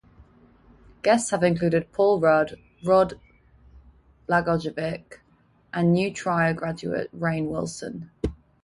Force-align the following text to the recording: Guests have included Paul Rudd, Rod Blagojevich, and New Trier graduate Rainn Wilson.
Guests 1.03 1.29
have 1.29 1.43
included 1.43 1.91
Paul 1.91 2.19
Rudd, 2.19 2.57
Rod 2.83 3.19
Blagojevich, 4.27 5.19
and 5.75 5.93
New 5.93 6.11
Trier 6.11 6.55
graduate 6.55 7.11
Rainn 7.15 7.49
Wilson. 7.49 8.09